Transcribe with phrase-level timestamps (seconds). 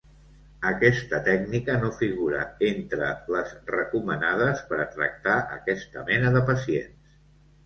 [0.67, 7.15] Aquesta tècnica no figura entre les recomanades per a tractar aquesta mena de pacients.